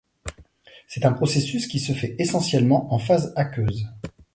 C’est 0.87 1.05
un 1.05 1.11
processus 1.11 1.67
qui 1.67 1.77
se 1.79 1.93
fait 1.93 2.15
essentiellement 2.17 2.91
en 2.91 2.97
phase 2.97 3.33
aqueuse. 3.35 3.87